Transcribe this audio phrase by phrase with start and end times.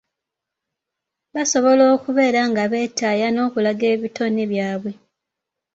[1.33, 4.91] Basobola okubeera nga beetaaya n’okulaga ebitone byabwe.